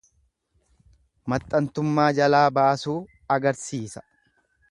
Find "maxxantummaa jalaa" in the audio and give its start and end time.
1.33-2.43